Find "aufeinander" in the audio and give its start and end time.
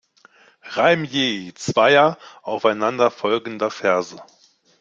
2.41-3.11